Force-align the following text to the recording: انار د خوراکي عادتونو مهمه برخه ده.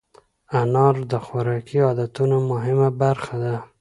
انار 0.61 0.95
د 1.11 1.13
خوراکي 1.25 1.79
عادتونو 1.87 2.37
مهمه 2.51 2.89
برخه 3.01 3.35
ده. 3.43 3.55